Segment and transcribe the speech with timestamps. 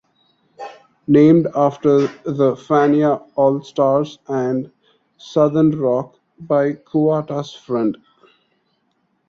[1.05, 4.71] Named after the "Fania All-Stars" and
[5.17, 7.99] "Southern rock" by Kuwata's friend.